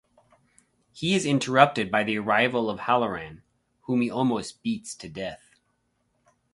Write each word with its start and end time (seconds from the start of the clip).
He 0.93 1.13
is 1.13 1.27
interrupted 1.27 1.91
by 1.91 2.03
the 2.03 2.17
arrival 2.17 2.71
of 2.71 2.79
Hallorann, 2.79 3.43
whom 3.83 4.01
he 4.01 4.09
almost 4.09 4.63
beats 4.63 4.95
to 4.95 5.07
death. 5.07 5.59